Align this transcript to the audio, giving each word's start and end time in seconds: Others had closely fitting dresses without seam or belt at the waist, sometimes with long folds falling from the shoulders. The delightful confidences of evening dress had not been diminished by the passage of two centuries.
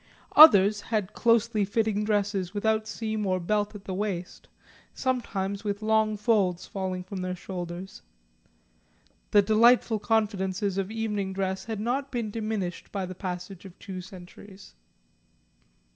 Others 0.35 0.81
had 0.89 1.13
closely 1.13 1.63
fitting 1.63 2.03
dresses 2.03 2.55
without 2.55 2.87
seam 2.87 3.23
or 3.27 3.39
belt 3.39 3.75
at 3.75 3.85
the 3.85 3.93
waist, 3.93 4.47
sometimes 4.95 5.63
with 5.63 5.83
long 5.83 6.17
folds 6.17 6.65
falling 6.65 7.03
from 7.03 7.21
the 7.21 7.35
shoulders. 7.35 8.01
The 9.29 9.43
delightful 9.43 9.99
confidences 9.99 10.79
of 10.79 10.89
evening 10.89 11.33
dress 11.33 11.65
had 11.65 11.79
not 11.79 12.11
been 12.11 12.31
diminished 12.31 12.91
by 12.91 13.05
the 13.05 13.13
passage 13.13 13.63
of 13.63 13.77
two 13.77 14.01
centuries. 14.01 14.73